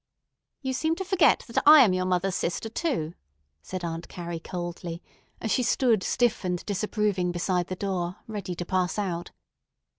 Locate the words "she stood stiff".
5.51-6.43